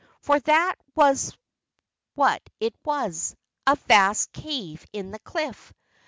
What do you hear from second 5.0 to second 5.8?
the cliff.